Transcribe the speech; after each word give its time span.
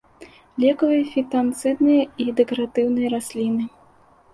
Лекавыя, 0.63 1.03
фітанцыдныя 1.11 2.01
і 2.25 2.29
дэкаратыўныя 2.43 3.07
расліны. 3.19 3.75